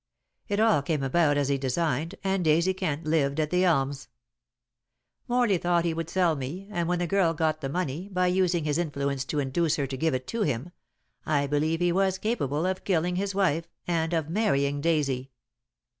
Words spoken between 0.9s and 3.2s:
about as he designed, and Daisy Kent